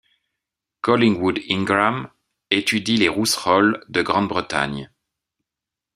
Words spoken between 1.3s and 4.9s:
Ingram étudie les rousserolles de Grande-Bretagne.